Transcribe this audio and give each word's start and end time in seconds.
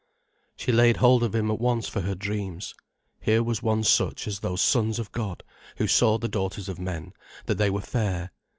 She 0.55 0.71
laid 0.71 0.97
hold 0.97 1.21
of 1.21 1.35
him 1.35 1.51
at 1.51 1.59
once 1.59 1.87
for 1.87 2.01
her 2.01 2.15
dreams. 2.15 2.73
Here 3.19 3.43
was 3.43 3.61
one 3.61 3.83
such 3.83 4.25
as 4.27 4.39
those 4.39 4.59
Sons 4.59 4.97
of 4.97 5.11
God 5.11 5.43
who 5.77 5.85
saw 5.85 6.17
the 6.17 6.27
daughters 6.27 6.67
of 6.67 6.79
men, 6.79 7.13
that 7.45 7.59
they 7.59 7.69
were 7.69 7.81
fair. 7.81 8.31